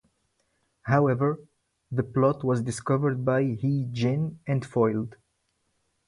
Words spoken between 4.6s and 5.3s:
foiled.